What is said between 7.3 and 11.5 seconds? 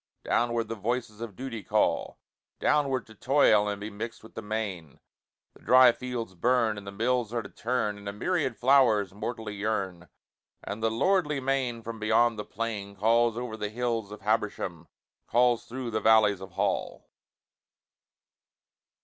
are to turn, And a myriad flowers mortally yearn, And the lordly